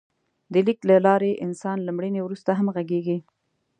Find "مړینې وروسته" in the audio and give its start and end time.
1.97-2.51